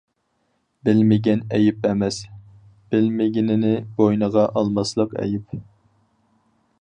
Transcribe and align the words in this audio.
بىلمىگەن 0.87 1.43
ئەيىب 1.57 1.85
ئەمەس، 1.89 2.17
بىلمىگىنىنى 2.95 3.73
بوينىغا 3.99 4.49
ئالماسلىق 4.61 5.17
ئەيىب. 5.25 5.57